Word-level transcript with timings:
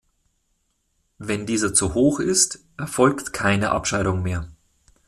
Wenn 1.19 1.45
dieser 1.45 1.75
zu 1.75 1.93
hoch 1.93 2.19
ist, 2.19 2.65
erfolgt 2.75 3.33
keine 3.33 3.69
Abscheidung 3.69 4.23
mehr. 4.23 4.49